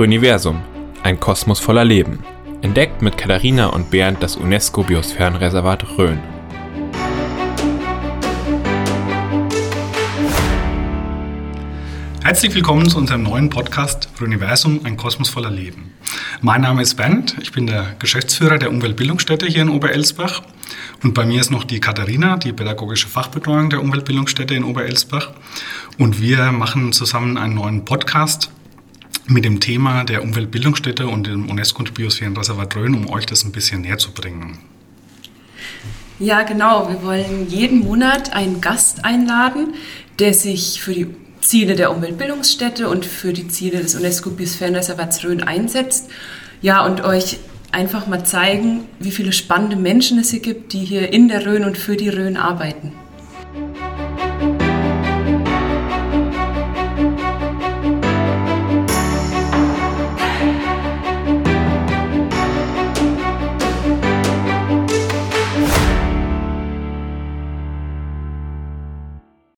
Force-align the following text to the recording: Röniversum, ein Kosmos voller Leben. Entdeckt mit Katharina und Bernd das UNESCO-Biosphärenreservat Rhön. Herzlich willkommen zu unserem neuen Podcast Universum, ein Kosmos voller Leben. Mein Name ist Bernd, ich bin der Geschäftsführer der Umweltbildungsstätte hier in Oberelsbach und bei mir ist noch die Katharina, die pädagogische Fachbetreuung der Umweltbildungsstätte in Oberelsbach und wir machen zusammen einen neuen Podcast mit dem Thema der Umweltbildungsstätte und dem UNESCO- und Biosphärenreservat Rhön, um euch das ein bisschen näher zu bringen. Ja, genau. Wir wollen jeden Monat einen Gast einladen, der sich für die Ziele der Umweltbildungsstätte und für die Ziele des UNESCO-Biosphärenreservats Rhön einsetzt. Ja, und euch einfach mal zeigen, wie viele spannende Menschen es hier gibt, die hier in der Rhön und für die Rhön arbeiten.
Röniversum, 0.00 0.62
ein 1.02 1.20
Kosmos 1.20 1.60
voller 1.60 1.84
Leben. 1.84 2.20
Entdeckt 2.62 3.02
mit 3.02 3.18
Katharina 3.18 3.66
und 3.66 3.90
Bernd 3.90 4.22
das 4.22 4.34
UNESCO-Biosphärenreservat 4.34 5.98
Rhön. 5.98 6.18
Herzlich 12.22 12.54
willkommen 12.54 12.88
zu 12.88 12.96
unserem 12.96 13.24
neuen 13.24 13.50
Podcast 13.50 14.08
Universum, 14.22 14.80
ein 14.84 14.96
Kosmos 14.96 15.28
voller 15.28 15.50
Leben. 15.50 15.92
Mein 16.40 16.62
Name 16.62 16.80
ist 16.80 16.94
Bernd, 16.94 17.36
ich 17.42 17.52
bin 17.52 17.66
der 17.66 17.94
Geschäftsführer 17.98 18.56
der 18.56 18.70
Umweltbildungsstätte 18.70 19.44
hier 19.44 19.60
in 19.60 19.68
Oberelsbach 19.68 20.40
und 21.02 21.12
bei 21.12 21.26
mir 21.26 21.42
ist 21.42 21.50
noch 21.50 21.64
die 21.64 21.80
Katharina, 21.80 22.38
die 22.38 22.54
pädagogische 22.54 23.08
Fachbetreuung 23.08 23.68
der 23.68 23.82
Umweltbildungsstätte 23.82 24.54
in 24.54 24.64
Oberelsbach 24.64 25.32
und 25.98 26.22
wir 26.22 26.52
machen 26.52 26.94
zusammen 26.94 27.36
einen 27.36 27.56
neuen 27.56 27.84
Podcast 27.84 28.50
mit 29.30 29.44
dem 29.44 29.60
Thema 29.60 30.04
der 30.04 30.22
Umweltbildungsstätte 30.22 31.06
und 31.06 31.26
dem 31.26 31.48
UNESCO- 31.48 31.78
und 31.80 31.94
Biosphärenreservat 31.94 32.76
Rhön, 32.76 32.94
um 32.94 33.08
euch 33.08 33.26
das 33.26 33.44
ein 33.44 33.52
bisschen 33.52 33.82
näher 33.82 33.98
zu 33.98 34.12
bringen. 34.12 34.58
Ja, 36.18 36.42
genau. 36.42 36.88
Wir 36.88 37.02
wollen 37.02 37.48
jeden 37.48 37.80
Monat 37.80 38.34
einen 38.34 38.60
Gast 38.60 39.04
einladen, 39.04 39.74
der 40.18 40.34
sich 40.34 40.82
für 40.82 40.92
die 40.92 41.06
Ziele 41.40 41.76
der 41.76 41.90
Umweltbildungsstätte 41.92 42.88
und 42.88 43.06
für 43.06 43.32
die 43.32 43.48
Ziele 43.48 43.80
des 43.80 43.94
UNESCO-Biosphärenreservats 43.94 45.24
Rhön 45.24 45.42
einsetzt. 45.42 46.10
Ja, 46.60 46.84
und 46.84 47.02
euch 47.02 47.38
einfach 47.72 48.06
mal 48.06 48.24
zeigen, 48.24 48.84
wie 48.98 49.12
viele 49.12 49.32
spannende 49.32 49.76
Menschen 49.76 50.18
es 50.18 50.30
hier 50.30 50.40
gibt, 50.40 50.72
die 50.72 50.84
hier 50.84 51.12
in 51.12 51.28
der 51.28 51.46
Rhön 51.46 51.64
und 51.64 51.78
für 51.78 51.96
die 51.96 52.08
Rhön 52.08 52.36
arbeiten. 52.36 52.92